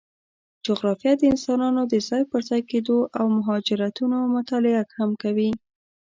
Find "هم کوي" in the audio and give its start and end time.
4.97-5.51